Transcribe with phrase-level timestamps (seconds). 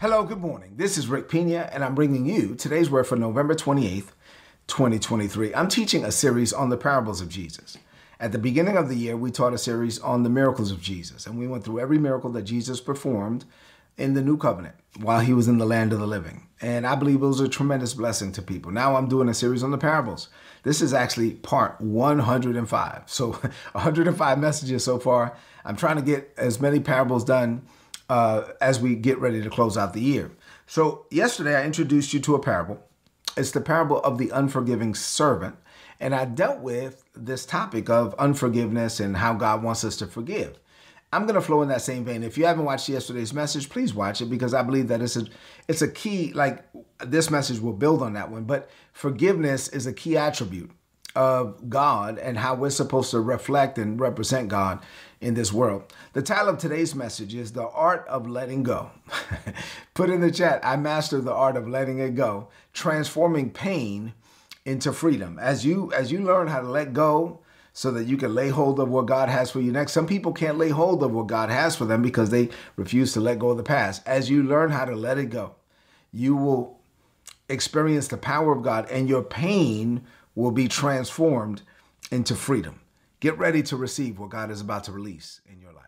[0.00, 0.74] Hello, good morning.
[0.76, 4.12] This is Rick Pina, and I'm bringing you today's word for November 28th,
[4.68, 5.52] 2023.
[5.52, 7.76] I'm teaching a series on the parables of Jesus.
[8.20, 11.26] At the beginning of the year, we taught a series on the miracles of Jesus,
[11.26, 13.44] and we went through every miracle that Jesus performed
[13.96, 16.46] in the new covenant while he was in the land of the living.
[16.60, 18.70] And I believe it was a tremendous blessing to people.
[18.70, 20.28] Now I'm doing a series on the parables.
[20.62, 23.02] This is actually part 105.
[23.06, 23.32] So
[23.72, 25.36] 105 messages so far.
[25.64, 27.66] I'm trying to get as many parables done
[28.08, 30.30] uh, as we get ready to close out the year.
[30.66, 32.82] So, yesterday I introduced you to a parable.
[33.36, 35.56] It's the parable of the unforgiving servant.
[36.00, 40.58] And I dealt with this topic of unforgiveness and how God wants us to forgive.
[41.12, 42.22] I'm going to flow in that same vein.
[42.22, 45.24] If you haven't watched yesterday's message, please watch it because I believe that it's a
[45.66, 46.64] it's a key like
[46.98, 50.70] this message will build on that one, but forgiveness is a key attribute
[51.18, 54.78] of God and how we're supposed to reflect and represent God
[55.20, 55.92] in this world.
[56.12, 58.92] The title of today's message is The Art of Letting Go.
[59.94, 64.14] Put in the chat, I master the art of letting it go, transforming pain
[64.64, 65.40] into freedom.
[65.40, 67.40] As you as you learn how to let go
[67.72, 69.90] so that you can lay hold of what God has for you next.
[69.90, 73.20] Some people can't lay hold of what God has for them because they refuse to
[73.20, 74.06] let go of the past.
[74.06, 75.56] As you learn how to let it go,
[76.12, 76.78] you will
[77.48, 80.04] experience the power of God and your pain
[80.38, 81.62] will be transformed
[82.12, 82.78] into freedom.
[83.18, 85.87] Get ready to receive what God is about to release in your life.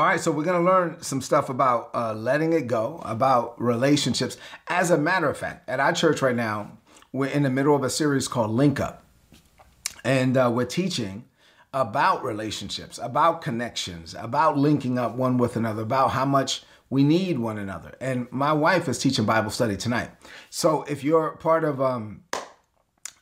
[0.00, 4.38] All right, so we're to learn some stuff about uh, letting it go, about relationships.
[4.66, 6.78] As a matter of fact, at our church right now,
[7.12, 9.04] we're in the middle of a series called Link Up.
[10.02, 11.26] And uh, we're teaching
[11.74, 17.38] about relationships, about connections, about linking up one with another, about how much we need
[17.38, 17.94] one another.
[18.00, 20.12] And my wife is teaching Bible study tonight.
[20.48, 22.24] So if you're part of um,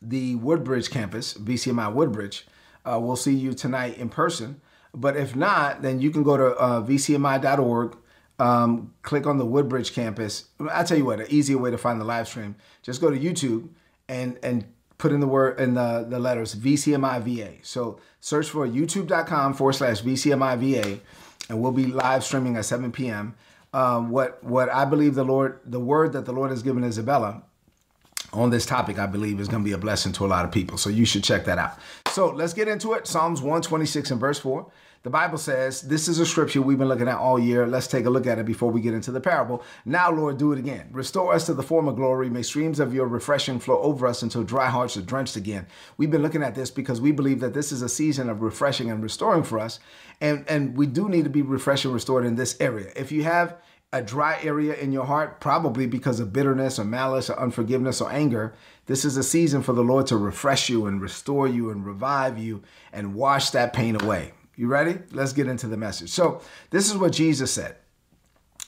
[0.01, 2.47] the Woodbridge campus, VCMI Woodbridge,
[2.85, 4.61] uh, we'll see you tonight in person.
[4.99, 7.97] But if not, then you can go to uh, vcmi.org,
[8.39, 10.47] um, click on the Woodbridge campus.
[10.71, 12.57] I'll tell you what, an easier way to find the live stream.
[12.83, 13.69] Just go to YouTube
[14.09, 14.65] and and
[14.99, 17.65] put in the word in the, the letters VCMIVA.
[17.65, 20.99] So search for youtube.com forward slash VCMIVA,
[21.49, 23.37] and we'll be live streaming at 7 p.m.
[23.73, 27.43] Um, what what I believe the Lord, the word that the Lord has given Isabella
[28.33, 30.51] on this topic, I believe, is going to be a blessing to a lot of
[30.53, 30.79] people.
[30.79, 31.79] So you should check that out.
[32.09, 33.07] So let's get into it.
[33.07, 34.67] Psalms 126 and verse 4.
[35.05, 37.67] The Bible says, This is a scripture we've been looking at all year.
[37.67, 39.63] Let's take a look at it before we get into the parable.
[39.85, 40.89] Now, Lord, do it again.
[40.91, 42.29] Restore us to the former glory.
[42.29, 45.67] May streams of your refreshing flow over us until dry hearts are drenched again.
[45.97, 48.91] We've been looking at this because we believe that this is a season of refreshing
[48.91, 49.79] and restoring for us.
[50.21, 52.91] And, and we do need to be refreshed and restored in this area.
[52.97, 53.57] If you have
[53.93, 58.11] a dry area in your heart, probably because of bitterness or malice or unforgiveness or
[58.11, 58.53] anger,
[58.87, 62.37] this is a season for the Lord to refresh you and restore you and revive
[62.37, 64.33] you and wash that pain away.
[64.59, 64.99] You ready?
[65.13, 66.11] Let's get into the message.
[66.11, 67.77] So, this is what Jesus said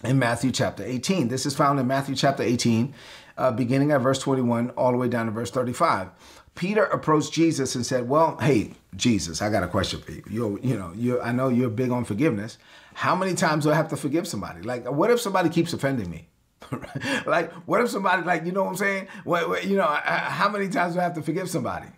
[0.05, 1.27] in Matthew chapter 18.
[1.27, 2.95] This is found in Matthew chapter 18,
[3.37, 6.11] uh, beginning at verse 21, all the way down to verse 35.
[6.55, 10.23] Peter approached Jesus and said, "Well, hey, Jesus, I got a question for you.
[10.31, 12.59] You, you know, you, I know you're big on forgiveness.
[12.95, 14.63] How many times do I have to forgive somebody?
[14.63, 16.29] Like, what if somebody keeps offending me?
[17.27, 19.09] like, what if somebody, like, you know what I'm saying?
[19.25, 21.89] What, what, you know, how many times do I have to forgive somebody?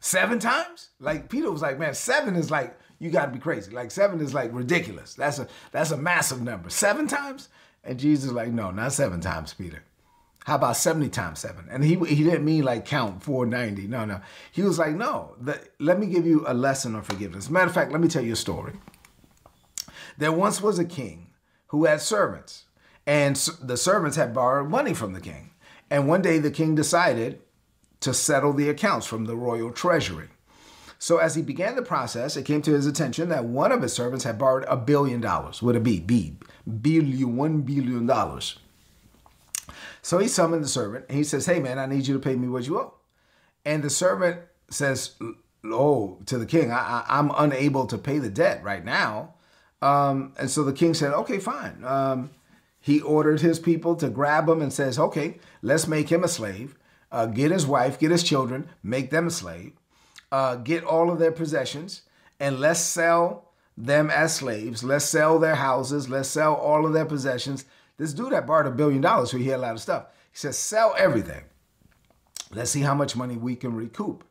[0.00, 0.90] Seven times?
[0.98, 3.70] Like, Peter was like, man, seven is like, you got to be crazy.
[3.70, 5.14] Like, seven is like ridiculous.
[5.14, 6.70] That's a that's a massive number.
[6.70, 7.48] Seven times?
[7.84, 9.82] And Jesus like, no, not seven times, Peter.
[10.44, 11.66] How about 70 times seven?
[11.70, 13.88] And he, he didn't mean like count 490.
[13.88, 14.20] No, no.
[14.52, 17.50] He was like, no, the, let me give you a lesson on forgiveness.
[17.50, 18.72] Matter of fact, let me tell you a story.
[20.16, 21.28] There once was a king
[21.68, 22.64] who had servants,
[23.06, 25.50] and the servants had borrowed money from the king.
[25.90, 27.40] And one day the king decided
[28.00, 30.28] to settle the accounts from the royal treasury.
[31.04, 33.92] So as he began the process, it came to his attention that one of his
[33.92, 35.60] servants had borrowed a billion dollars.
[35.60, 36.38] Would it be B?
[36.80, 38.58] Billion, one billion dollars.
[40.00, 42.36] So he summoned the servant and he says, Hey man, I need you to pay
[42.36, 42.94] me what you owe.
[43.66, 44.40] And the servant
[44.70, 45.16] says,
[45.66, 49.34] Oh, to the king, I, am unable to pay the debt right now.
[49.82, 51.84] Um, and so the king said, Okay, fine.
[51.84, 52.30] Um,
[52.80, 56.78] he ordered his people to grab him and says, Okay, let's make him a slave.
[57.12, 59.74] Uh, get his wife, get his children, make them a slave.
[60.34, 62.02] Uh, get all of their possessions,
[62.40, 64.82] and let's sell them as slaves.
[64.82, 66.08] Let's sell their houses.
[66.08, 67.64] Let's sell all of their possessions
[67.98, 70.06] This dude had borrowed a billion dollars, so he had a lot of stuff.
[70.32, 71.44] He says, sell everything.
[72.50, 74.24] Let's see how much money we can recoup.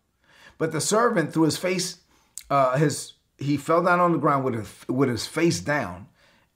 [0.58, 2.00] But the servant, threw his face,
[2.50, 6.08] uh, his he fell down on the ground with his, with his face down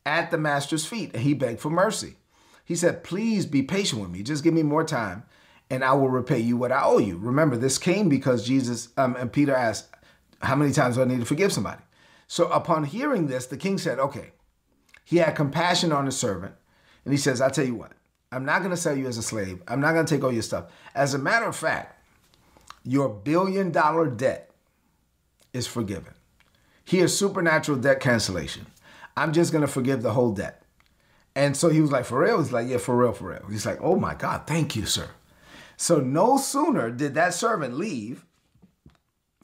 [0.05, 2.17] at the master's feet, and he begged for mercy.
[2.65, 4.23] He said, Please be patient with me.
[4.23, 5.23] Just give me more time,
[5.69, 7.17] and I will repay you what I owe you.
[7.17, 9.87] Remember, this came because Jesus um, and Peter asked,
[10.41, 11.81] How many times do I need to forgive somebody?
[12.27, 14.31] So upon hearing this, the king said, Okay.
[15.03, 16.53] He had compassion on his servant,
[17.05, 17.93] and he says, I'll tell you what,
[18.29, 19.61] I'm not going to sell you as a slave.
[19.65, 20.65] I'm not going to take all your stuff.
[20.93, 21.97] As a matter of fact,
[22.83, 24.51] your billion dollar debt
[25.53, 26.13] is forgiven.
[26.83, 28.65] Here's supernatural debt cancellation.
[29.15, 30.63] I'm just going to forgive the whole debt.
[31.35, 32.39] And so he was like, for real?
[32.39, 33.45] He's like, yeah, for real, for real.
[33.49, 35.07] He's like, oh my God, thank you, sir.
[35.77, 38.25] So no sooner did that servant leave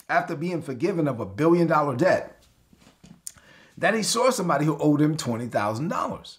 [0.10, 2.44] after being forgiven of a billion dollar debt
[3.78, 6.38] that he saw somebody who owed him $20,000.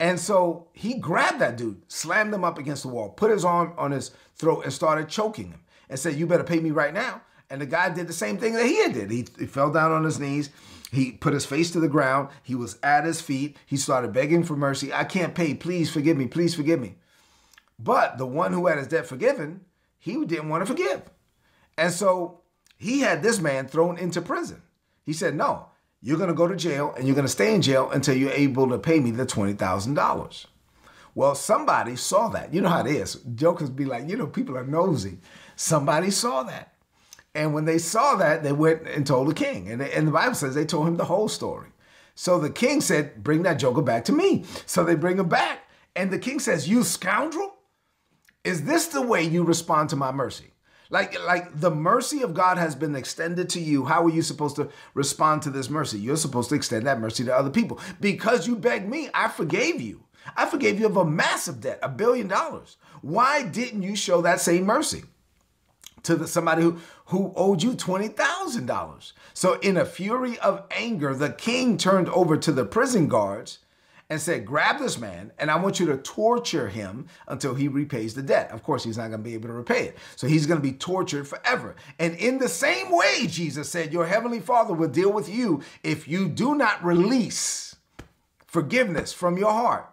[0.00, 3.72] And so he grabbed that dude, slammed him up against the wall, put his arm
[3.76, 7.22] on his throat, and started choking him and said, You better pay me right now.
[7.50, 9.10] And the guy did the same thing that he did.
[9.10, 10.50] He, he fell down on his knees.
[10.92, 12.28] He put his face to the ground.
[12.42, 13.56] He was at his feet.
[13.66, 14.92] He started begging for mercy.
[14.92, 15.54] I can't pay.
[15.54, 16.26] Please forgive me.
[16.26, 16.96] Please forgive me.
[17.78, 19.62] But the one who had his debt forgiven,
[19.98, 21.02] he didn't want to forgive.
[21.76, 22.40] And so
[22.76, 24.62] he had this man thrown into prison.
[25.04, 25.68] He said, No,
[26.00, 28.30] you're going to go to jail and you're going to stay in jail until you're
[28.30, 30.46] able to pay me the $20,000.
[31.14, 32.54] Well, somebody saw that.
[32.54, 33.14] You know how it is.
[33.34, 35.18] Jokers be like, you know, people are nosy.
[35.56, 36.74] Somebody saw that.
[37.34, 39.68] And when they saw that, they went and told the king.
[39.68, 41.70] And, they, and the Bible says they told him the whole story.
[42.14, 44.44] So the king said, Bring that joker back to me.
[44.66, 45.60] So they bring him back.
[45.94, 47.54] And the king says, You scoundrel,
[48.48, 50.52] is this the way you respond to my mercy?
[50.88, 53.84] Like, like the mercy of God has been extended to you.
[53.84, 55.98] How are you supposed to respond to this mercy?
[55.98, 57.78] You're supposed to extend that mercy to other people.
[58.00, 60.04] Because you begged me, I forgave you.
[60.34, 62.78] I forgave you of a massive debt, a billion dollars.
[63.02, 65.02] Why didn't you show that same mercy
[66.04, 69.12] to the, somebody who, who owed you $20,000?
[69.34, 73.58] So, in a fury of anger, the king turned over to the prison guards
[74.10, 78.14] and said, Grab this man, and I want you to torture him until he repays
[78.14, 78.50] the debt.
[78.50, 79.98] Of course, he's not going to be able to repay it.
[80.16, 81.76] So he's going to be tortured forever.
[81.98, 86.08] And in the same way, Jesus said, Your heavenly Father will deal with you if
[86.08, 87.76] you do not release
[88.46, 89.90] forgiveness from your heart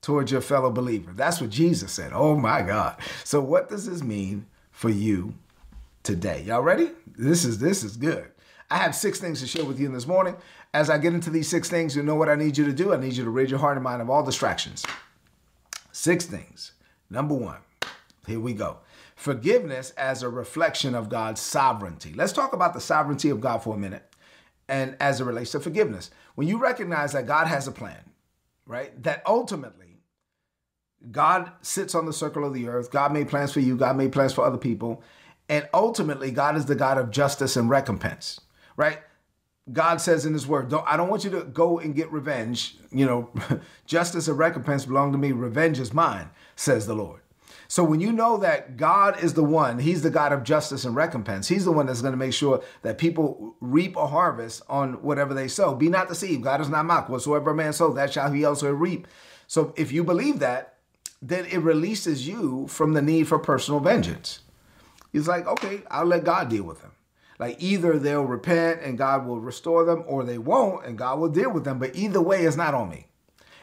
[0.00, 1.12] towards your fellow believer.
[1.12, 2.12] That's what Jesus said.
[2.14, 2.96] Oh my God.
[3.24, 5.34] So what does this mean for you
[6.02, 6.42] today?
[6.46, 6.90] Y'all ready?
[7.18, 8.30] This is this is good.
[8.70, 10.36] I have six things to share with you this morning.
[10.72, 12.94] As I get into these six things, you know what I need you to do?
[12.94, 14.86] I need you to rid your heart and mind of all distractions.
[15.92, 16.72] Six things.
[17.10, 17.58] Number one,
[18.26, 18.78] here we go.
[19.16, 22.12] Forgiveness as a reflection of God's sovereignty.
[22.14, 24.04] Let's talk about the sovereignty of God for a minute
[24.68, 26.10] and as it relates to forgiveness.
[26.36, 28.00] When you recognize that God has a plan,
[28.66, 29.02] right?
[29.02, 29.90] That ultimately
[31.10, 32.90] God sits on the circle of the earth.
[32.90, 35.02] God made plans for you, God made plans for other people.
[35.48, 38.40] And ultimately, God is the God of justice and recompense,
[38.80, 38.98] right?
[39.70, 42.76] God says in his word, don't, I don't want you to go and get revenge.
[42.90, 43.30] You know,
[43.86, 45.32] justice and recompense belong to me.
[45.32, 47.20] Revenge is mine, says the Lord.
[47.68, 50.96] So when you know that God is the one, he's the God of justice and
[50.96, 51.46] recompense.
[51.46, 55.34] He's the one that's going to make sure that people reap a harvest on whatever
[55.34, 55.74] they sow.
[55.74, 56.42] Be not deceived.
[56.42, 57.10] God is not mocked.
[57.10, 59.06] Whatsoever a man sow, that shall he also reap.
[59.46, 60.78] So if you believe that,
[61.22, 64.40] then it releases you from the need for personal vengeance.
[65.12, 66.92] He's like, okay, I'll let God deal with them.
[67.40, 71.30] Like either they'll repent and God will restore them, or they won't and God will
[71.30, 71.78] deal with them.
[71.78, 73.06] But either way, it's not on me.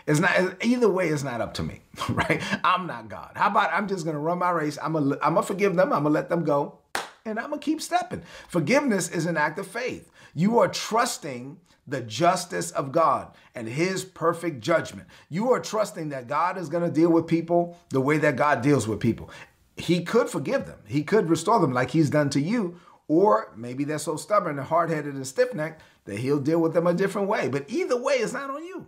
[0.07, 1.09] It's not either way.
[1.09, 2.41] It's not up to me, right?
[2.63, 3.33] I'm not God.
[3.35, 4.79] How about I'm just gonna run my race?
[4.81, 5.93] I'm gonna I'm forgive them.
[5.93, 6.79] I'm gonna let them go,
[7.23, 8.23] and I'm gonna keep stepping.
[8.47, 10.09] Forgiveness is an act of faith.
[10.33, 15.07] You are trusting the justice of God and His perfect judgment.
[15.29, 18.87] You are trusting that God is gonna deal with people the way that God deals
[18.87, 19.29] with people.
[19.75, 20.79] He could forgive them.
[20.87, 24.67] He could restore them like He's done to you, or maybe they're so stubborn and
[24.67, 27.47] hard headed and stiff necked that he'll deal with them a different way.
[27.47, 28.87] But either way, it's not on you.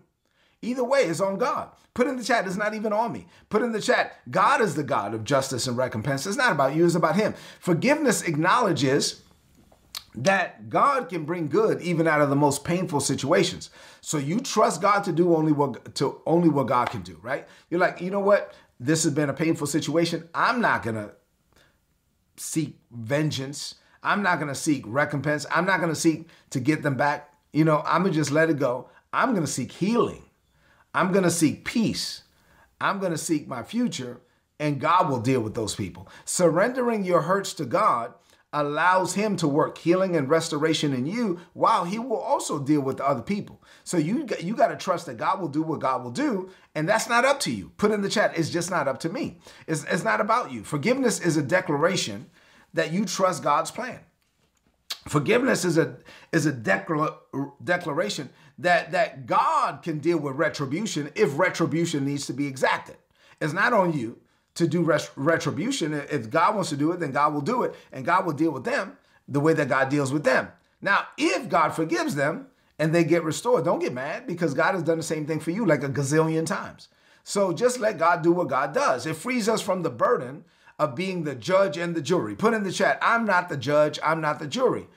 [0.62, 1.70] Either way, it's on God.
[1.94, 3.28] Put in the chat, it's not even on me.
[3.50, 6.26] Put in the chat, God is the God of justice and recompense.
[6.26, 7.34] It's not about you, it's about Him.
[7.60, 9.22] Forgiveness acknowledges
[10.16, 13.70] that God can bring good even out of the most painful situations.
[14.02, 17.48] So you trust God to do only what to only what God can do, right?
[17.70, 18.54] You're like, you know what?
[18.80, 20.28] This has been a painful situation.
[20.34, 21.12] I'm not gonna
[22.38, 23.76] seek vengeance.
[24.04, 25.46] I'm not going to seek recompense.
[25.52, 27.34] I'm not going to seek to get them back.
[27.52, 28.90] You know, I'm going to just let it go.
[29.12, 30.24] I'm going to seek healing.
[30.94, 32.24] I'm going to seek peace.
[32.82, 34.22] I'm going to seek my future,
[34.60, 36.08] and God will deal with those people.
[36.26, 38.14] Surrendering your hurts to God
[38.52, 42.98] allows him to work healing and restoration in you while he will also deal with
[42.98, 43.62] the other people.
[43.84, 46.90] So you you got to trust that God will do what God will do and
[46.90, 47.72] that's not up to you.
[47.78, 49.38] Put in the chat it's just not up to me.
[49.68, 50.64] It's, it's not about you.
[50.64, 52.32] Forgiveness is a declaration
[52.74, 54.00] that you trust God's plan.
[55.08, 55.98] Forgiveness is a
[56.32, 57.16] is a decla-
[57.64, 62.98] declaration that that God can deal with retribution if retribution needs to be exacted.
[63.42, 64.20] It's not on you
[64.56, 65.94] to do ret- retribution.
[65.94, 68.52] If God wants to do it, then God will do it, and God will deal
[68.52, 68.98] with them
[69.28, 70.50] the way that God deals with them.
[70.82, 72.48] Now, if God forgives them
[72.78, 75.52] and they get restored, don't get mad because God has done the same thing for
[75.52, 76.90] you like a gazillion times.
[77.24, 79.06] So just let God do what God does.
[79.06, 80.46] It frees us from the burden
[80.80, 82.36] of being the judge and the jury.
[82.36, 84.88] Put in the chat, I'm not the judge, I'm not the jury.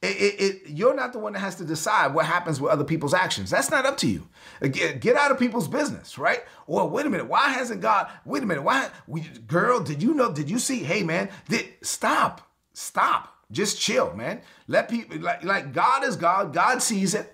[0.00, 2.82] It, it, it, you're not the one that has to decide what happens with other
[2.82, 3.50] people's actions.
[3.50, 4.28] That's not up to you.
[4.60, 6.40] Get, get out of people's business, right?
[6.66, 7.28] Well, wait a minute.
[7.28, 8.08] Why hasn't God?
[8.24, 8.62] Wait a minute.
[8.62, 9.78] Why, we, girl?
[9.78, 10.32] Did you know?
[10.32, 10.82] Did you see?
[10.82, 11.28] Hey, man.
[11.48, 12.50] Did, stop.
[12.72, 13.32] Stop.
[13.52, 14.40] Just chill, man.
[14.66, 16.52] Let people like like God is God.
[16.52, 17.32] God sees it.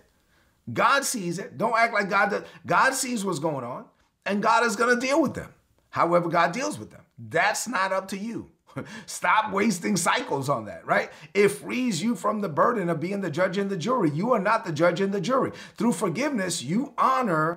[0.70, 1.56] God sees it.
[1.56, 2.42] Don't act like God does.
[2.66, 3.86] God sees what's going on,
[4.26, 5.54] and God is to deal with them.
[5.90, 7.02] However, God deals with them.
[7.18, 8.50] That's not up to you.
[9.06, 11.10] Stop wasting cycles on that, right?
[11.34, 14.10] It frees you from the burden of being the judge and the jury.
[14.10, 15.52] You are not the judge and the jury.
[15.76, 17.54] Through forgiveness, you honor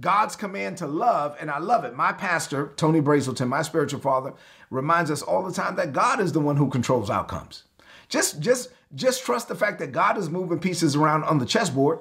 [0.00, 1.94] God's command to love, and I love it.
[1.94, 4.34] My pastor, Tony Brazelton, my spiritual father,
[4.70, 7.64] reminds us all the time that God is the one who controls outcomes.
[8.08, 12.00] Just, just, just trust the fact that God is moving pieces around on the chessboard,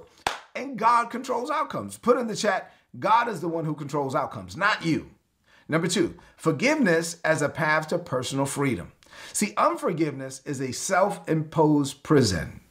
[0.56, 1.98] and God controls outcomes.
[1.98, 5.10] Put in the chat, God is the one who controls outcomes, not you.
[5.68, 8.92] Number two, forgiveness as a path to personal freedom.
[9.32, 12.62] See, unforgiveness is a self imposed prison.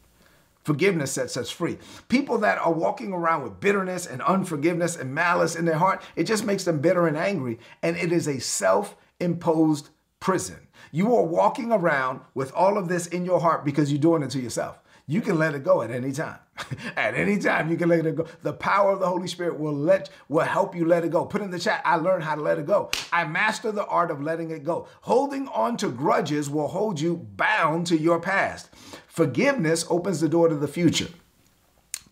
[0.64, 1.78] Forgiveness sets us free.
[2.08, 6.25] People that are walking around with bitterness and unforgiveness and malice in their heart, it
[6.25, 7.58] just makes them bitter and angry.
[7.82, 9.88] And it is a self imposed
[10.20, 10.68] prison.
[10.92, 14.30] You are walking around with all of this in your heart because you're doing it
[14.30, 16.38] to yourself you can let it go at any time.
[16.97, 18.26] at any time, you can let it go.
[18.42, 21.25] The power of the Holy Spirit will let will help you let it go.
[21.25, 22.90] Put in the chat, I learned how to let it go.
[23.12, 24.87] I master the art of letting it go.
[25.02, 28.68] Holding on to grudges will hold you bound to your past.
[29.06, 31.09] Forgiveness opens the door to the future.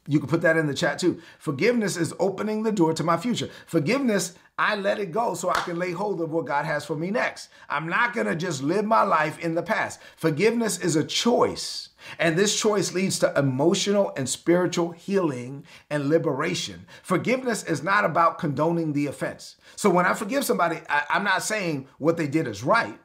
[0.07, 1.21] You can put that in the chat too.
[1.39, 3.51] Forgiveness is opening the door to my future.
[3.67, 6.97] Forgiveness, I let it go so I can lay hold of what God has for
[6.97, 7.49] me next.
[7.69, 10.01] I'm not going to just live my life in the past.
[10.17, 11.90] Forgiveness is a choice.
[12.19, 16.87] And this choice leads to emotional and spiritual healing and liberation.
[17.03, 19.57] Forgiveness is not about condoning the offense.
[19.77, 22.99] So when I forgive somebody, I, am not saying what they did is right.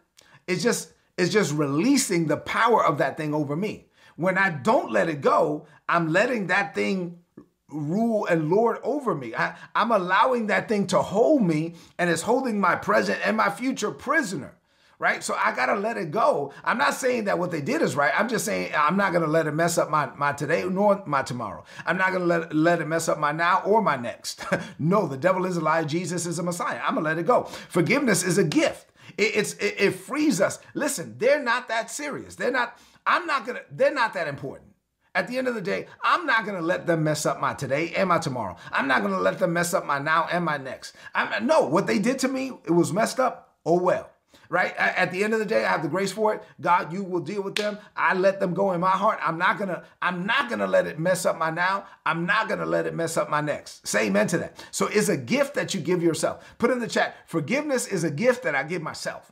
[0.47, 3.87] It's just it's just releasing the power of that thing over me.
[4.17, 7.19] When I don't let it go, I'm letting that thing
[7.69, 9.33] rule and lord over me.
[9.35, 13.49] I, I'm allowing that thing to hold me and it's holding my present and my
[13.49, 14.57] future prisoner
[14.99, 15.23] right?
[15.23, 16.53] So I gotta let it go.
[16.63, 18.13] I'm not saying that what they did is right.
[18.17, 21.21] I'm just saying I'm not gonna let it mess up my, my today nor my
[21.21, 21.63] tomorrow.
[21.85, 24.43] I'm not gonna let, let it mess up my now or my next.
[24.79, 25.83] no, the devil is a lie.
[25.83, 26.81] Jesus is a Messiah.
[26.83, 27.43] I'm gonna let it go.
[27.43, 28.91] Forgiveness is a gift.
[29.17, 30.59] It, it's it, it frees us.
[30.73, 32.35] Listen, they're not that serious.
[32.35, 32.77] They're not.
[33.05, 33.61] I'm not gonna.
[33.71, 34.71] They're not that important.
[35.13, 37.93] At the end of the day, I'm not gonna let them mess up my today
[37.95, 38.57] and my tomorrow.
[38.71, 40.95] I'm not gonna let them mess up my now and my next.
[41.13, 43.55] I'm no, what they did to me, it was messed up.
[43.65, 44.09] Oh well
[44.49, 44.75] right?
[44.77, 46.43] At the end of the day, I have the grace for it.
[46.61, 47.77] God, you will deal with them.
[47.95, 49.19] I let them go in my heart.
[49.21, 51.85] I'm not gonna, I'm not gonna let it mess up my now.
[52.05, 53.87] I'm not gonna let it mess up my next.
[53.87, 54.63] Say amen to that.
[54.71, 56.55] So it's a gift that you give yourself.
[56.57, 59.31] Put in the chat, forgiveness is a gift that I give myself.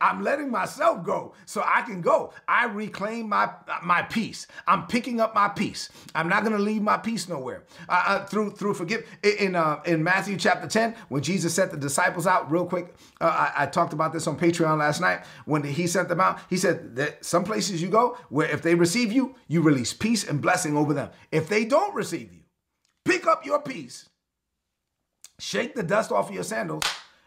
[0.00, 2.32] I'm letting myself go so I can go.
[2.48, 3.50] I reclaim my
[3.82, 4.46] my peace.
[4.66, 5.88] I'm picking up my peace.
[6.14, 7.64] I'm not going to leave my peace nowhere.
[7.88, 11.76] Uh, uh, through through forgive in uh, in Matthew chapter 10 when Jesus sent the
[11.76, 12.94] disciples out real quick.
[13.20, 16.40] Uh, I, I, talked about this on Patreon last night when he sent them out.
[16.48, 20.26] He said that some places you go where if they receive you, you release peace
[20.26, 21.10] and blessing over them.
[21.30, 22.40] If they don't receive you,
[23.04, 24.08] pick up your peace,
[25.38, 26.84] shake the dust off of your sandals,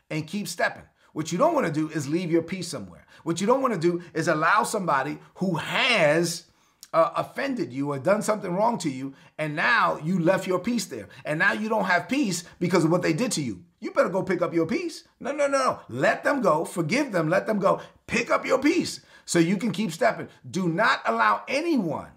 [0.10, 0.84] and keep stepping.
[1.14, 3.06] What you don't want to do is leave your peace somewhere.
[3.24, 6.46] What you don't want to do is allow somebody who has
[6.92, 10.86] uh, offended you or done something wrong to you, and now you left your peace
[10.86, 11.08] there.
[11.26, 13.64] And now you don't have peace because of what they did to you.
[13.80, 15.04] You better go pick up your peace.
[15.20, 15.80] No, no, no.
[15.90, 16.66] Let them go.
[16.66, 17.30] Forgive them.
[17.30, 17.82] Let them go.
[18.08, 20.30] Pick up your peace so you can keep stepping.
[20.50, 22.12] Do not allow anyone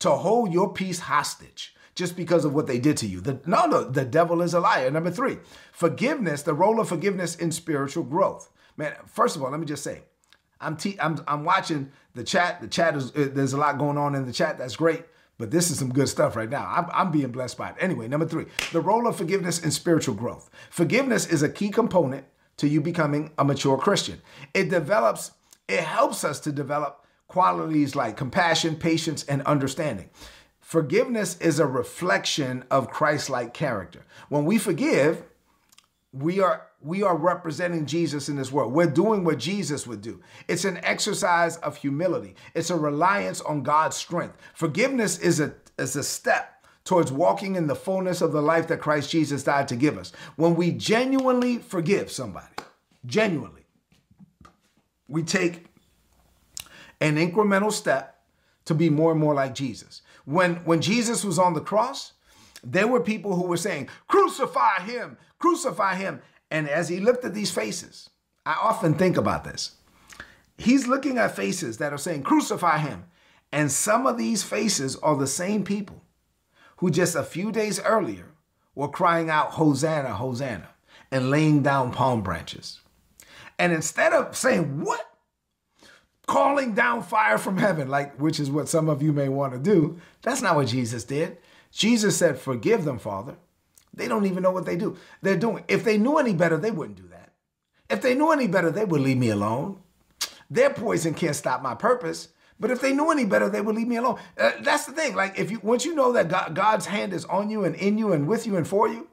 [0.00, 3.20] to hold your peace hostage just because of what they did to you.
[3.20, 4.90] The, no, no, the devil is a liar.
[4.90, 5.38] Number three,
[5.72, 8.50] forgiveness, the role of forgiveness in spiritual growth.
[8.76, 10.02] Man, first of all, let me just say,
[10.60, 12.60] I'm, te- I'm, I'm watching the chat.
[12.60, 14.58] The chat is, uh, there's a lot going on in the chat.
[14.58, 15.04] That's great.
[15.36, 16.64] But this is some good stuff right now.
[16.68, 17.76] I'm, I'm being blessed by it.
[17.80, 20.48] Anyway, number three, the role of forgiveness in spiritual growth.
[20.70, 22.24] Forgiveness is a key component
[22.56, 24.22] to you becoming a mature Christian.
[24.54, 25.32] It develops,
[25.66, 30.08] it helps us to develop qualities like compassion, patience, and understanding.
[30.64, 34.06] Forgiveness is a reflection of Christ-like character.
[34.30, 35.22] When we forgive,
[36.10, 38.72] we are we are representing Jesus in this world.
[38.72, 40.22] We're doing what Jesus would do.
[40.48, 42.34] It's an exercise of humility.
[42.54, 44.38] It's a reliance on God's strength.
[44.54, 48.80] Forgiveness is a is a step towards walking in the fullness of the life that
[48.80, 50.12] Christ Jesus died to give us.
[50.36, 52.54] When we genuinely forgive somebody,
[53.04, 53.66] genuinely,
[55.08, 55.66] we take
[57.00, 58.22] an incremental step
[58.64, 60.00] to be more and more like Jesus.
[60.24, 62.12] When when Jesus was on the cross,
[62.62, 67.34] there were people who were saying, "Crucify him, crucify him." And as he looked at
[67.34, 68.10] these faces,
[68.46, 69.76] I often think about this.
[70.56, 73.04] He's looking at faces that are saying, Crucify him.
[73.50, 76.02] And some of these faces are the same people
[76.78, 78.32] who just a few days earlier
[78.74, 80.70] were crying out, Hosanna, Hosanna,
[81.10, 82.80] and laying down palm branches.
[83.58, 85.08] And instead of saying, What?
[86.26, 89.58] Calling down fire from heaven, like which is what some of you may want to
[89.58, 91.38] do, that's not what Jesus did.
[91.70, 93.36] Jesus said, Forgive them, Father,
[93.92, 94.96] they don't even know what they do.
[95.22, 95.64] They're doing.
[95.68, 97.32] If they knew any better, they wouldn't do that.
[97.90, 99.78] If they knew any better, they would leave me alone.
[100.50, 102.28] Their poison can't stop my purpose.
[102.58, 104.18] But if they knew any better, they would leave me alone.
[104.38, 105.14] Uh, that's the thing.
[105.14, 107.98] Like if you once you know that God, God's hand is on you and in
[107.98, 109.08] you and with you and for you,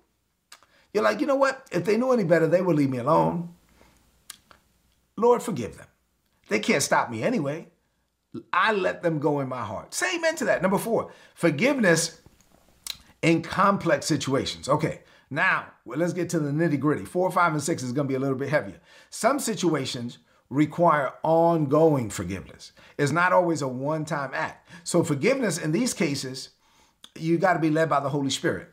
[0.93, 1.67] you're like, you know what?
[1.71, 3.53] If they knew any better, they would leave me alone.
[5.17, 5.87] Lord, forgive them.
[6.51, 7.69] They can't stop me anyway.
[8.51, 9.93] I let them go in my heart.
[9.93, 10.61] Say amen to that.
[10.61, 12.19] Number four, forgiveness
[13.21, 14.67] in complex situations.
[14.67, 17.05] Okay, now well, let's get to the nitty gritty.
[17.05, 18.81] Four, five, and six is going to be a little bit heavier.
[19.09, 20.17] Some situations
[20.49, 22.73] require ongoing forgiveness.
[22.97, 24.69] It's not always a one time act.
[24.83, 26.49] So, forgiveness in these cases,
[27.17, 28.67] you got to be led by the Holy Spirit,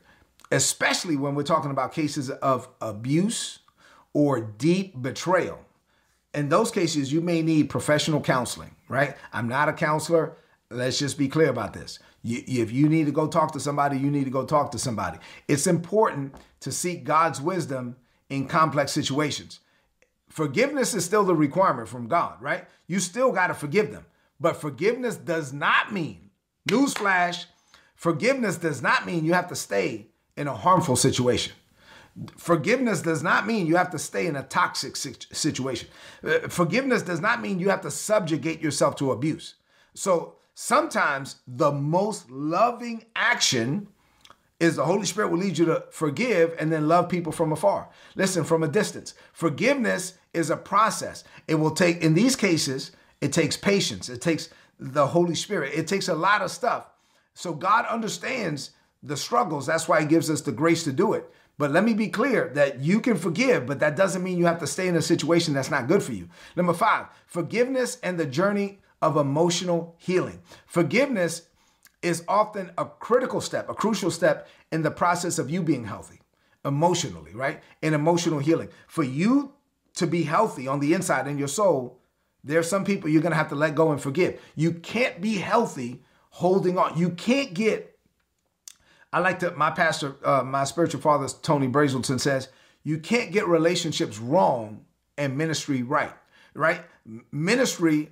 [0.50, 3.60] especially when we're talking about cases of abuse
[4.12, 5.60] or deep betrayal.
[6.34, 9.16] In those cases, you may need professional counseling, right?
[9.32, 10.36] I'm not a counselor.
[10.70, 11.98] Let's just be clear about this.
[12.22, 14.78] You, if you need to go talk to somebody, you need to go talk to
[14.78, 15.18] somebody.
[15.46, 17.96] It's important to seek God's wisdom
[18.28, 19.60] in complex situations.
[20.28, 22.66] Forgiveness is still the requirement from God, right?
[22.86, 24.04] You still got to forgive them.
[24.38, 26.30] But forgiveness does not mean,
[26.68, 27.46] newsflash,
[27.94, 31.54] forgiveness does not mean you have to stay in a harmful situation.
[32.36, 35.88] Forgiveness does not mean you have to stay in a toxic situation.
[36.24, 39.54] Uh, forgiveness does not mean you have to subjugate yourself to abuse.
[39.94, 43.86] So Sometimes the most loving action
[44.58, 47.90] is the Holy Spirit will lead you to forgive and then love people from afar.
[48.16, 49.14] Listen, from a distance.
[49.32, 51.22] Forgiveness is a process.
[51.46, 54.08] It will take, in these cases, it takes patience.
[54.08, 54.48] It takes
[54.80, 55.74] the Holy Spirit.
[55.74, 56.90] It takes a lot of stuff.
[57.34, 59.64] So God understands the struggles.
[59.64, 61.32] That's why He gives us the grace to do it.
[61.58, 64.60] But let me be clear that you can forgive, but that doesn't mean you have
[64.60, 66.28] to stay in a situation that's not good for you.
[66.56, 70.40] Number five, forgiveness and the journey of emotional healing.
[70.66, 71.48] Forgiveness
[72.00, 76.20] is often a critical step, a crucial step in the process of you being healthy
[76.64, 77.60] emotionally, right?
[77.82, 78.68] In emotional healing.
[78.86, 79.52] For you
[79.94, 81.98] to be healthy on the inside in your soul,
[82.44, 84.40] there are some people you're going to have to let go and forgive.
[84.54, 86.96] You can't be healthy holding on.
[86.96, 87.97] You can't get
[89.12, 92.48] I like to my pastor uh, my spiritual father Tony Brazelton says,
[92.82, 94.84] you can't get relationships wrong
[95.16, 96.12] and ministry right,
[96.54, 96.82] right?
[97.32, 98.10] Ministry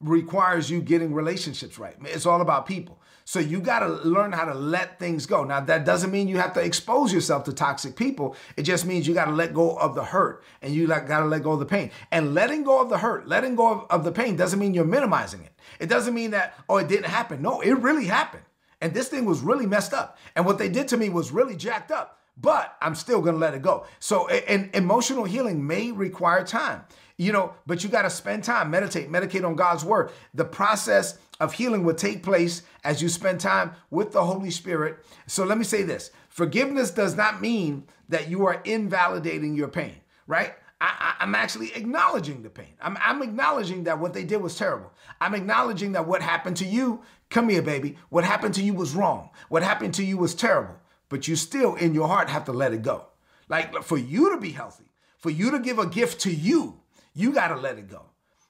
[0.00, 1.94] requires you getting relationships right.
[2.04, 3.00] It's all about people.
[3.24, 5.44] So you got to learn how to let things go.
[5.44, 8.34] Now, that doesn't mean you have to expose yourself to toxic people.
[8.56, 11.24] It just means you got to let go of the hurt and you got to
[11.26, 11.92] let go of the pain.
[12.10, 14.84] And letting go of the hurt, letting go of, of the pain doesn't mean you're
[14.84, 15.52] minimizing it.
[15.78, 17.40] It doesn't mean that, oh, it didn't happen.
[17.40, 18.42] No, it really happened.
[18.82, 20.18] And this thing was really messed up.
[20.36, 23.38] And what they did to me was really jacked up but I'm still going to
[23.38, 23.84] let it go.
[23.98, 26.82] So, and emotional healing may require time
[27.22, 30.10] you know, but you got to spend time, meditate, meditate on God's word.
[30.34, 35.04] The process of healing will take place as you spend time with the Holy Spirit.
[35.26, 39.96] So let me say this forgiveness does not mean that you are invalidating your pain,
[40.26, 40.54] right?
[40.80, 42.74] I, am actually acknowledging the pain.
[42.80, 44.92] I'm, I'm acknowledging that what they did was terrible.
[45.20, 48.94] I'm acknowledging that what happened to you, come here, baby, what happened to you was
[48.94, 49.30] wrong.
[49.48, 50.76] What happened to you was terrible.
[51.08, 53.06] But you still, in your heart, have to let it go.
[53.48, 56.80] Like for you to be healthy, for you to give a gift to you,
[57.14, 58.04] you got to let it go.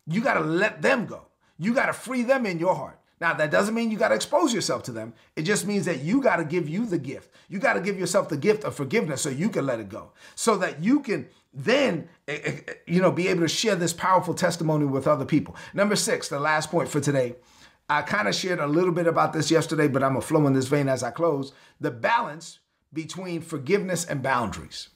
[0.07, 1.27] You got to let them go.
[1.59, 2.99] You got to free them in your heart.
[3.21, 5.15] Now, that doesn't mean you got to expose yourself to them.
[5.37, 7.31] It just means that you got to give you the gift.
[7.49, 10.11] You got to give yourself the gift of forgiveness so you can let it go.
[10.35, 13.93] So that you can then, eh, eh, eh, you know, be able to share this
[13.93, 15.55] powerful testimony with other people.
[15.73, 17.37] Number six, the last point for today.
[17.93, 20.47] I kind of shared a little bit about this yesterday, but I'm going to flow
[20.47, 21.53] in this vein as I close.
[21.79, 22.59] The balance
[22.93, 24.89] between forgiveness and boundaries.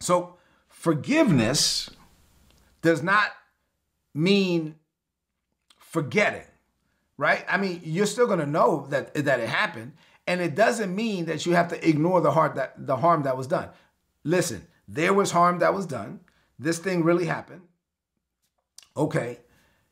[0.00, 0.36] So,
[0.68, 1.88] forgiveness
[2.82, 3.30] does not
[4.12, 4.74] mean
[5.78, 6.46] forgetting,
[7.16, 7.44] right?
[7.48, 9.92] I mean, you're still going to know that that it happened,
[10.26, 13.36] and it doesn't mean that you have to ignore the harm that the harm that
[13.36, 13.68] was done.
[14.24, 16.20] Listen, there was harm that was done.
[16.58, 17.62] This thing really happened.
[18.96, 19.38] Okay.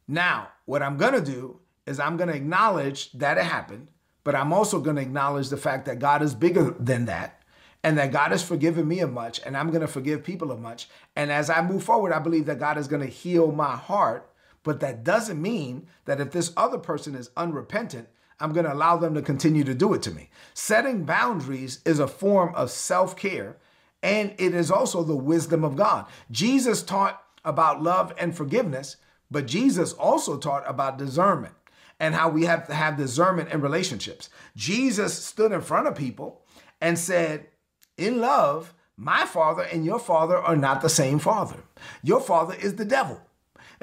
[0.09, 3.89] Now, what I'm going to do is I'm going to acknowledge that it happened,
[4.23, 7.43] but I'm also going to acknowledge the fact that God is bigger than that
[7.83, 10.61] and that God has forgiven me of much and I'm going to forgive people of
[10.61, 10.89] much.
[11.17, 14.31] And as I move forward, I believe that God is going to heal my heart,
[14.63, 18.09] but that doesn't mean that if this other person is unrepentant,
[18.41, 20.31] I'm going to allow them to continue to do it to me.
[20.55, 23.57] Setting boundaries is a form of self care
[24.03, 26.07] and it is also the wisdom of God.
[26.31, 28.97] Jesus taught about love and forgiveness,
[29.31, 31.55] but Jesus also taught about discernment
[32.01, 34.31] and how we have to have discernment in relationships.
[34.57, 36.43] Jesus stood in front of people
[36.81, 37.49] and said,
[37.97, 41.63] In love, my father and your father are not the same father.
[42.03, 43.21] Your father is the devil.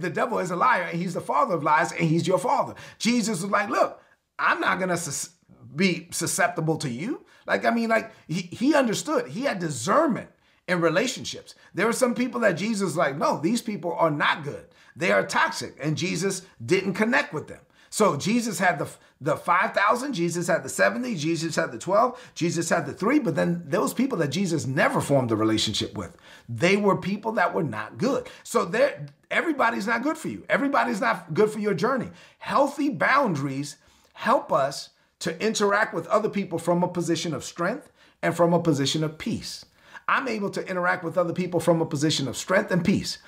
[0.00, 2.74] the devil is a liar and he's the father of lies and he's your father.
[2.98, 4.00] Jesus was like, Look,
[4.38, 5.28] I'm not going to
[5.74, 7.24] be susceptible to you.
[7.46, 10.30] Like, I mean, like, he, he understood, he had discernment
[10.70, 11.56] in relationships.
[11.74, 14.66] There are some people that Jesus like, no, these people are not good.
[14.94, 17.60] They are toxic, and Jesus didn't connect with them.
[17.90, 18.88] So Jesus had the
[19.22, 23.34] the 5,000, Jesus had the 70, Jesus had the 12, Jesus had the 3, but
[23.34, 26.16] then those people that Jesus never formed a relationship with,
[26.48, 28.28] they were people that were not good.
[28.44, 30.44] So there everybody's not good for you.
[30.48, 32.08] Everybody's not good for your journey.
[32.38, 33.76] Healthy boundaries
[34.14, 38.62] help us to interact with other people from a position of strength and from a
[38.62, 39.66] position of peace.
[40.08, 43.18] I'm able to interact with other people from a position of strength and peace.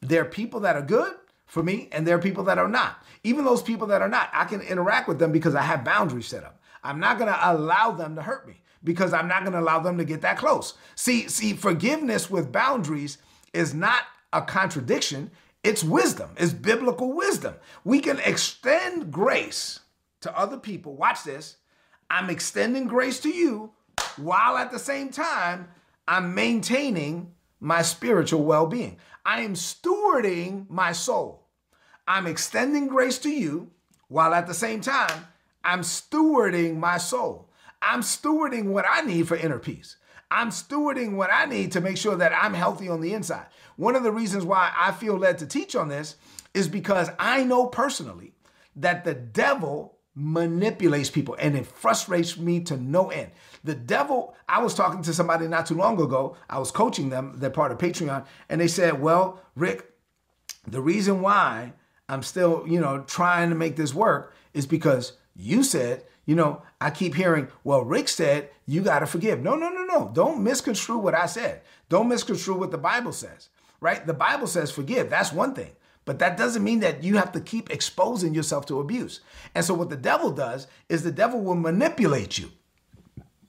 [0.00, 1.14] There are people that are good
[1.46, 3.04] for me, and there are people that are not.
[3.24, 6.26] Even those people that are not, I can interact with them because I have boundaries
[6.26, 6.60] set up.
[6.82, 9.78] I'm not going to allow them to hurt me because I'm not going to allow
[9.78, 10.74] them to get that close.
[10.94, 13.18] See, see, forgiveness with boundaries
[13.52, 15.30] is not a contradiction.
[15.62, 16.30] It's wisdom.
[16.36, 17.54] It's biblical wisdom.
[17.84, 19.80] We can extend grace
[20.22, 20.96] to other people.
[20.96, 21.56] Watch this.
[22.10, 23.72] I'm extending grace to you
[24.16, 25.68] while at the same time
[26.06, 28.98] I'm maintaining my spiritual well being.
[29.24, 31.46] I am stewarding my soul.
[32.06, 33.70] I'm extending grace to you
[34.08, 35.26] while at the same time
[35.64, 37.48] I'm stewarding my soul.
[37.80, 39.96] I'm stewarding what I need for inner peace.
[40.30, 43.46] I'm stewarding what I need to make sure that I'm healthy on the inside.
[43.76, 46.16] One of the reasons why I feel led to teach on this
[46.54, 48.32] is because I know personally
[48.76, 53.30] that the devil manipulates people and it frustrates me to no end.
[53.64, 57.34] The devil, I was talking to somebody not too long ago, I was coaching them,
[57.36, 59.88] they're part of Patreon, and they said, Well, Rick,
[60.66, 61.74] the reason why
[62.08, 66.62] I'm still, you know, trying to make this work is because you said, you know,
[66.80, 69.40] I keep hearing, well, Rick said you got to forgive.
[69.42, 70.10] No, no, no, no.
[70.12, 71.62] Don't misconstrue what I said.
[71.88, 73.48] Don't misconstrue what the Bible says,
[73.80, 74.06] right?
[74.06, 75.10] The Bible says forgive.
[75.10, 75.72] That's one thing.
[76.04, 79.20] But that doesn't mean that you have to keep exposing yourself to abuse.
[79.54, 82.50] And so, what the devil does is the devil will manipulate you.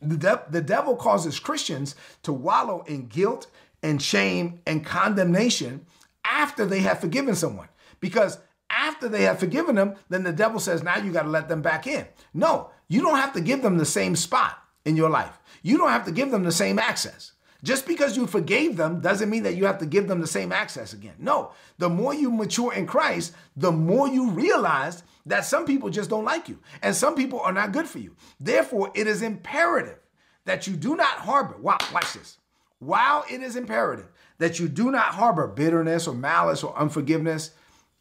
[0.07, 3.47] The, de- the devil causes Christians to wallow in guilt
[3.81, 5.85] and shame and condemnation
[6.23, 7.67] after they have forgiven someone.
[7.99, 8.39] Because
[8.69, 11.61] after they have forgiven them, then the devil says, now you got to let them
[11.61, 12.05] back in.
[12.33, 15.39] No, you don't have to give them the same spot in your life.
[15.61, 17.33] You don't have to give them the same access.
[17.63, 20.51] Just because you forgave them doesn't mean that you have to give them the same
[20.51, 21.15] access again.
[21.17, 26.09] No, the more you mature in Christ, the more you realize that some people just
[26.09, 28.15] don't like you and some people are not good for you.
[28.37, 29.99] Therefore, it is imperative
[30.43, 31.55] that you do not harbor.
[31.57, 32.37] Wow, watch this.
[32.79, 37.51] While it is imperative that you do not harbor bitterness or malice or unforgiveness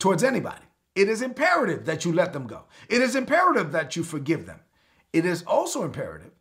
[0.00, 0.64] towards anybody,
[0.96, 2.64] it is imperative that you let them go.
[2.88, 4.58] It is imperative that you forgive them.
[5.12, 6.32] It is also imperative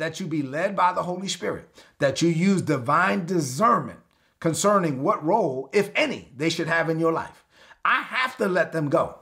[0.00, 4.00] that you be led by the Holy Spirit, that you use divine discernment
[4.40, 7.44] concerning what role, if any, they should have in your life.
[7.84, 9.18] I have to let them go,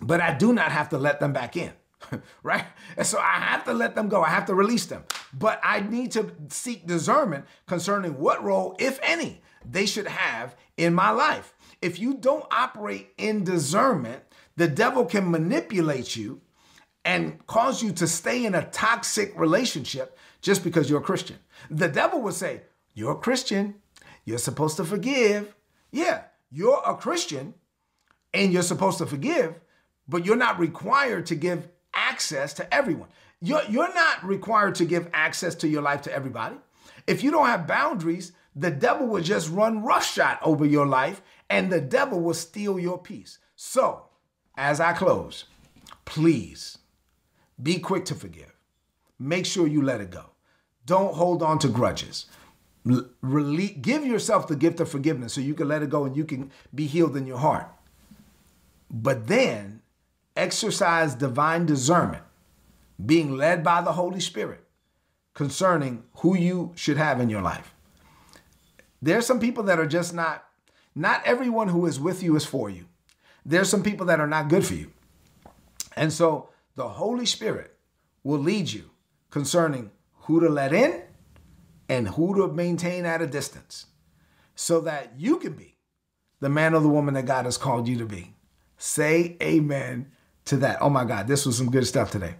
[0.00, 1.72] but I do not have to let them back in.
[2.42, 2.64] right?
[2.96, 4.22] And so I have to let them go.
[4.22, 5.04] I have to release them.
[5.34, 10.94] But I need to seek discernment concerning what role, if any, they should have in
[10.94, 11.52] my life.
[11.82, 14.22] If you don't operate in discernment,
[14.56, 16.40] the devil can manipulate you
[17.04, 21.38] and cause you to stay in a toxic relationship just because you're a Christian.
[21.70, 22.62] The devil would say,
[22.94, 23.76] You're a Christian.
[24.24, 25.54] You're supposed to forgive.
[25.90, 27.54] Yeah, you're a Christian
[28.32, 29.54] and you're supposed to forgive,
[30.08, 33.08] but you're not required to give access to everyone.
[33.40, 36.56] You're, you're not required to give access to your life to everybody.
[37.06, 41.72] If you don't have boundaries, the devil will just run roughshod over your life and
[41.72, 43.38] the devil will steal your peace.
[43.56, 44.06] So,
[44.56, 45.44] as I close,
[46.04, 46.78] please
[47.62, 48.52] be quick to forgive.
[49.18, 50.26] Make sure you let it go.
[50.86, 52.26] Don't hold on to grudges.
[52.86, 56.24] Rele- give yourself the gift of forgiveness so you can let it go and you
[56.24, 57.68] can be healed in your heart.
[58.90, 59.82] but then
[60.36, 62.24] exercise divine discernment,
[63.04, 64.64] being led by the Holy Spirit
[65.34, 67.74] concerning who you should have in your life.
[69.02, 70.44] There's some people that are just not,
[70.94, 72.86] not everyone who is with you is for you.
[73.46, 74.92] There's some people that are not good for you.
[75.96, 76.49] And so
[76.80, 77.76] the Holy Spirit
[78.24, 78.88] will lead you
[79.28, 79.90] concerning
[80.20, 81.02] who to let in
[81.90, 83.84] and who to maintain at a distance
[84.54, 85.76] so that you can be
[86.40, 88.34] the man or the woman that God has called you to be.
[88.78, 90.10] Say amen
[90.46, 90.78] to that.
[90.80, 92.36] Oh my God, this was some good stuff today.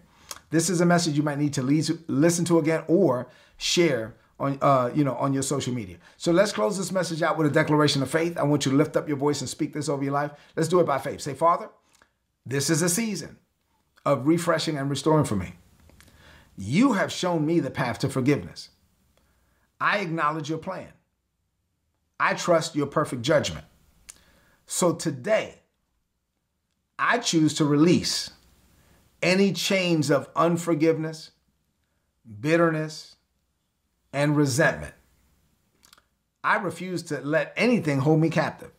[0.48, 4.90] This is a message you might need to listen to again or share on uh,
[4.94, 5.98] you know on your social media.
[6.16, 8.38] So let's close this message out with a declaration of faith.
[8.38, 10.31] I want you to lift up your voice and speak this over your life.
[10.57, 11.20] Let's do it by faith.
[11.20, 11.68] Say, Father,
[12.46, 13.37] this is a season
[14.05, 15.55] of refreshing and restoring for me.
[16.57, 18.71] You have shown me the path to forgiveness.
[19.81, 20.93] I acknowledge your plan.
[22.19, 23.65] I trust your perfect judgment.
[24.67, 25.63] So today,
[26.99, 28.31] I choose to release
[29.23, 31.31] any chains of unforgiveness,
[32.41, 33.17] bitterness,
[34.13, 34.95] and resentment.
[36.45, 38.73] I refuse to let anything hold me captive.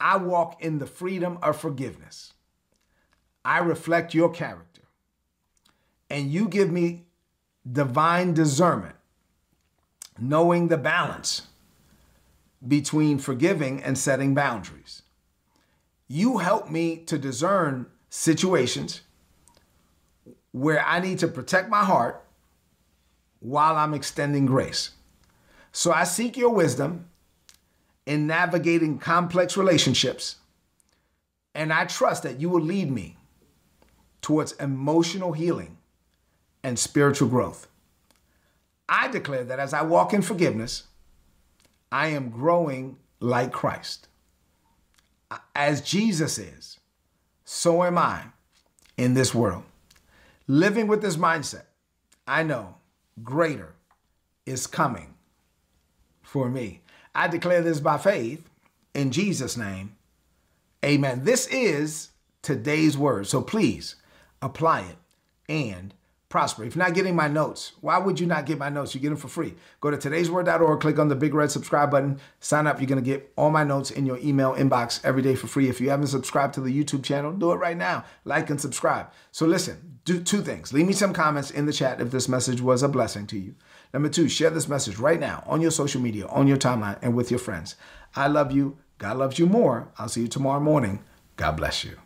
[0.00, 2.32] I walk in the freedom of forgiveness.
[3.46, 4.82] I reflect your character.
[6.10, 7.06] And you give me
[7.70, 8.96] divine discernment,
[10.18, 11.46] knowing the balance
[12.66, 15.02] between forgiving and setting boundaries.
[16.08, 19.02] You help me to discern situations
[20.50, 22.24] where I need to protect my heart
[23.38, 24.90] while I'm extending grace.
[25.70, 27.06] So I seek your wisdom
[28.06, 30.36] in navigating complex relationships,
[31.54, 33.16] and I trust that you will lead me
[34.26, 35.76] towards emotional healing
[36.64, 37.68] and spiritual growth.
[38.88, 40.88] I declare that as I walk in forgiveness,
[41.92, 44.08] I am growing like Christ.
[45.54, 46.80] As Jesus is,
[47.44, 48.24] so am I
[48.96, 49.62] in this world.
[50.48, 51.66] Living with this mindset,
[52.26, 52.74] I know
[53.22, 53.76] greater
[54.44, 55.14] is coming
[56.20, 56.80] for me.
[57.14, 58.50] I declare this by faith
[58.92, 59.94] in Jesus' name.
[60.84, 61.22] Amen.
[61.22, 62.08] This is
[62.42, 63.28] today's word.
[63.28, 63.94] So please
[64.42, 64.96] apply it
[65.48, 65.94] and
[66.28, 66.64] prosper.
[66.64, 68.94] If you're not getting my notes, why would you not get my notes?
[68.94, 69.54] You get them for free.
[69.80, 72.80] Go to today'sword.org, click on the big red subscribe button, sign up.
[72.80, 75.68] You're going to get all my notes in your email inbox every day for free.
[75.68, 78.04] If you haven't subscribed to the YouTube channel, do it right now.
[78.24, 79.12] Like and subscribe.
[79.30, 80.72] So listen, do two things.
[80.72, 83.54] Leave me some comments in the chat if this message was a blessing to you.
[83.94, 87.14] Number two, share this message right now on your social media, on your timeline, and
[87.14, 87.76] with your friends.
[88.14, 88.78] I love you.
[88.98, 89.88] God loves you more.
[89.98, 91.04] I'll see you tomorrow morning.
[91.36, 92.05] God bless you.